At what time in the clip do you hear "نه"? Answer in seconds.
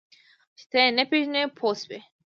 0.97-1.03